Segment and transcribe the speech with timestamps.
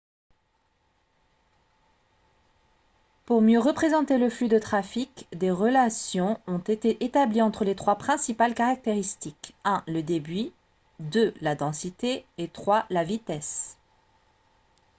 [3.25, 7.97] pour mieux représenter le flux de trafic des relations ont été établies entre les trois
[7.99, 10.53] principales caractéristiques: 1 le débit
[11.01, 13.77] 2 la densité et 3 la vitesse